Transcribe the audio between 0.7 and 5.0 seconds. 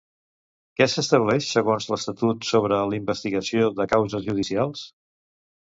Què s'estableix segons l'estatut sobre la investigació de causes judicials?